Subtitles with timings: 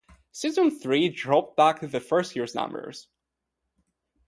[0.31, 3.07] Season three dropped back to the first year's numbers.